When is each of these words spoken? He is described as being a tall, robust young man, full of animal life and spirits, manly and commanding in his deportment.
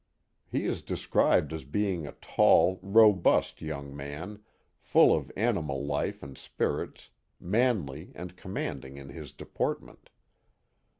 He 0.49 0.65
is 0.65 0.81
described 0.81 1.53
as 1.53 1.63
being 1.63 2.07
a 2.07 2.13
tall, 2.13 2.79
robust 2.81 3.61
young 3.61 3.95
man, 3.95 4.39
full 4.79 5.15
of 5.15 5.31
animal 5.37 5.85
life 5.85 6.23
and 6.23 6.35
spirits, 6.39 7.11
manly 7.39 8.11
and 8.15 8.35
commanding 8.35 8.97
in 8.97 9.09
his 9.09 9.31
deportment. 9.31 10.09